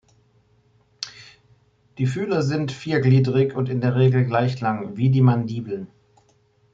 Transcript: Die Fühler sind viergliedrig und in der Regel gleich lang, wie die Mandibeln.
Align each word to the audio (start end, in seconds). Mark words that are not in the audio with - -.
Die 1.99 2.07
Fühler 2.07 2.41
sind 2.41 2.71
viergliedrig 2.71 3.53
und 3.53 3.69
in 3.69 3.81
der 3.81 3.95
Regel 3.95 4.25
gleich 4.25 4.59
lang, 4.59 4.97
wie 4.97 5.11
die 5.11 5.21
Mandibeln. 5.21 5.89